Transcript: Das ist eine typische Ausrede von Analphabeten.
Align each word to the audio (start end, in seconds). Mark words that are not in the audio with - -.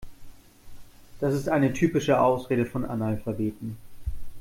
Das 1.19 1.35
ist 1.35 1.47
eine 1.47 1.73
typische 1.73 2.19
Ausrede 2.19 2.65
von 2.65 2.85
Analphabeten. 2.85 3.77